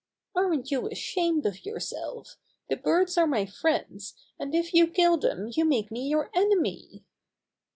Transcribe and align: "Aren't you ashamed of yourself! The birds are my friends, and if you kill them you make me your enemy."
"Aren't 0.33 0.71
you 0.71 0.87
ashamed 0.89 1.45
of 1.45 1.63
yourself! 1.63 2.35
The 2.71 2.75
birds 2.75 3.19
are 3.19 3.27
my 3.27 3.45
friends, 3.45 4.15
and 4.39 4.55
if 4.55 4.73
you 4.73 4.87
kill 4.87 5.17
them 5.17 5.51
you 5.53 5.63
make 5.63 5.91
me 5.91 6.07
your 6.07 6.31
enemy." 6.33 7.03